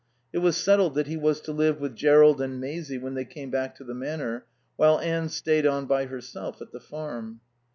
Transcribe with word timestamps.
It 0.33 0.39
was 0.39 0.57
settled 0.57 0.95
that 0.95 1.05
he 1.05 1.15
was 1.15 1.41
to 1.41 1.51
live 1.51 1.79
with 1.79 1.95
Jerrold 1.95 2.41
and 2.41 2.59
Maisie 2.59 2.97
when 2.97 3.13
they 3.13 3.23
came 3.23 3.51
back 3.51 3.75
to 3.75 3.83
the 3.83 3.93
Manor, 3.93 4.45
while 4.75 4.97
Anne 4.99 5.29
stayed 5.29 5.67
on 5.67 5.85
by 5.85 6.05
herself 6.07 6.59
at 6.59 6.71
the 6.71 6.79
Farm. 6.79 7.39